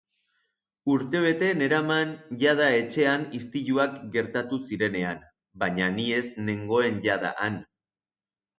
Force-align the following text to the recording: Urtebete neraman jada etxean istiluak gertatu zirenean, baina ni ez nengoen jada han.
Urtebete 0.93 1.49
neraman 1.59 2.13
jada 2.45 2.69
etxean 2.77 3.27
istiluak 3.41 3.99
gertatu 4.17 4.61
zirenean, 4.71 5.23
baina 5.65 5.91
ni 6.01 6.07
ez 6.21 6.25
nengoen 6.49 6.99
jada 7.09 7.37
han. 7.45 7.61